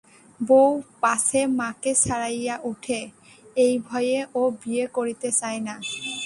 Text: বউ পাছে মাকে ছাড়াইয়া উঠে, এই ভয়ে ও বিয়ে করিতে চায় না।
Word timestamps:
বউ 0.39 0.69
পাছে 1.01 1.41
মাকে 1.59 1.91
ছাড়াইয়া 2.03 2.55
উঠে, 2.71 2.99
এই 3.55 3.73
ভয়ে 3.87 4.19
ও 4.39 4.41
বিয়ে 4.61 4.85
করিতে 4.97 5.29
চায় 5.39 5.59
না। 5.67 5.75